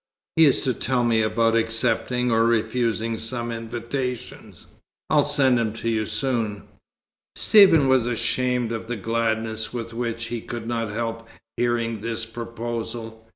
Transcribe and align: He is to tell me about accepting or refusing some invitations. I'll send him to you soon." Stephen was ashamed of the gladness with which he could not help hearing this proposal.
He 0.35 0.45
is 0.45 0.63
to 0.63 0.73
tell 0.73 1.03
me 1.03 1.21
about 1.21 1.55
accepting 1.55 2.31
or 2.31 2.43
refusing 2.43 3.19
some 3.19 3.51
invitations. 3.51 4.65
I'll 5.11 5.23
send 5.25 5.59
him 5.59 5.73
to 5.73 5.89
you 5.89 6.07
soon." 6.07 6.63
Stephen 7.35 7.87
was 7.87 8.07
ashamed 8.07 8.71
of 8.71 8.87
the 8.87 8.95
gladness 8.95 9.71
with 9.73 9.93
which 9.93 10.25
he 10.29 10.41
could 10.41 10.65
not 10.65 10.89
help 10.89 11.27
hearing 11.55 12.01
this 12.01 12.25
proposal. 12.25 13.29